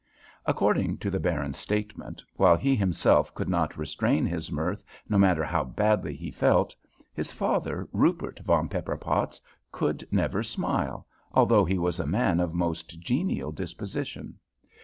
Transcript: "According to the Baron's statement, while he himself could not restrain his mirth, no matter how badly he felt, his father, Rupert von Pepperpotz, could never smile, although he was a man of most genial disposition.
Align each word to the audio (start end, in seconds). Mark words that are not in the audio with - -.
"According 0.47 0.97
to 0.97 1.11
the 1.11 1.19
Baron's 1.19 1.57
statement, 1.57 2.23
while 2.35 2.55
he 2.57 2.75
himself 2.75 3.35
could 3.35 3.47
not 3.47 3.77
restrain 3.77 4.25
his 4.25 4.51
mirth, 4.51 4.83
no 5.07 5.19
matter 5.19 5.43
how 5.43 5.63
badly 5.63 6.15
he 6.15 6.31
felt, 6.31 6.75
his 7.13 7.31
father, 7.31 7.87
Rupert 7.93 8.39
von 8.39 8.67
Pepperpotz, 8.67 9.39
could 9.71 10.07
never 10.09 10.41
smile, 10.41 11.05
although 11.33 11.65
he 11.65 11.77
was 11.77 11.99
a 11.99 12.07
man 12.07 12.39
of 12.39 12.51
most 12.51 12.99
genial 12.99 13.51
disposition. 13.51 14.39